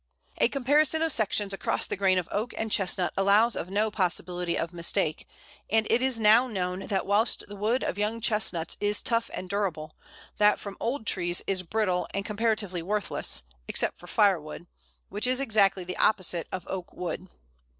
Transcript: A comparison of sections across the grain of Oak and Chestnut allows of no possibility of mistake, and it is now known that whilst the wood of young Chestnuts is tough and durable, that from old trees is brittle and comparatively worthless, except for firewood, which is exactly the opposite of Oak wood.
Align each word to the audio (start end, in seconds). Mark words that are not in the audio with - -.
A 0.39 0.49
comparison 0.49 1.03
of 1.03 1.11
sections 1.11 1.53
across 1.53 1.85
the 1.85 1.95
grain 1.95 2.17
of 2.17 2.27
Oak 2.31 2.55
and 2.57 2.71
Chestnut 2.71 3.13
allows 3.15 3.55
of 3.55 3.69
no 3.69 3.91
possibility 3.91 4.57
of 4.57 4.73
mistake, 4.73 5.27
and 5.69 5.85
it 5.91 6.01
is 6.01 6.19
now 6.19 6.47
known 6.47 6.87
that 6.87 7.05
whilst 7.05 7.45
the 7.47 7.55
wood 7.55 7.83
of 7.83 7.99
young 7.99 8.19
Chestnuts 8.19 8.75
is 8.79 8.99
tough 9.03 9.29
and 9.31 9.47
durable, 9.47 9.95
that 10.39 10.59
from 10.59 10.75
old 10.79 11.05
trees 11.05 11.43
is 11.45 11.61
brittle 11.61 12.07
and 12.15 12.25
comparatively 12.25 12.81
worthless, 12.81 13.43
except 13.67 13.99
for 13.99 14.07
firewood, 14.07 14.65
which 15.09 15.27
is 15.27 15.39
exactly 15.39 15.83
the 15.83 15.97
opposite 15.97 16.47
of 16.51 16.65
Oak 16.67 16.91
wood. 16.93 17.27